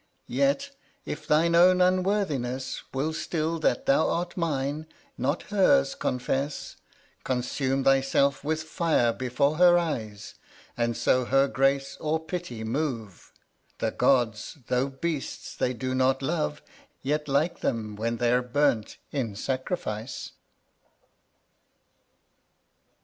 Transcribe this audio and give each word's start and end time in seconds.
Yet 0.25 0.71
if 1.05 1.27
thine 1.27 1.53
own 1.53 1.79
unworthiness 1.79 2.81
Will 2.91 3.13
still 3.13 3.59
that 3.59 3.85
thou 3.85 4.09
art 4.09 4.35
mine, 4.35 4.87
not 5.15 5.43
hers, 5.53 5.93
confess 5.93 6.77
Consume 7.23 7.83
thy 7.83 8.01
self 8.01 8.43
with 8.43 8.63
Fire 8.63 9.13
before 9.13 9.57
her 9.57 9.77
Eyes, 9.77 10.33
And 10.75 10.97
so 10.97 11.25
her 11.25 11.47
grace 11.47 11.97
or 11.99 12.19
pity 12.19 12.63
move; 12.63 13.31
The 13.77 13.91
gods, 13.91 14.57
though 14.69 14.89
beasts 14.89 15.55
they 15.55 15.71
do 15.71 15.93
not 15.93 16.23
love, 16.23 16.63
Yet 17.03 17.27
like 17.27 17.59
them 17.59 17.95
when 17.95 18.17
they're 18.17 18.41
burnt 18.41 18.97
in 19.11 19.35
sacrifice. 19.35 20.31